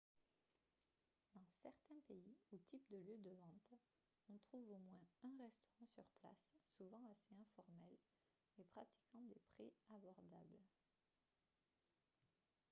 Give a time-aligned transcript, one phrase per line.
[1.35, 3.71] dans certains pays ou types de lieux de vente
[4.33, 5.51] on trouve au moins un restaurant
[5.93, 7.99] sur place souvent assez informel
[8.57, 10.57] et pratiquant des prix abordables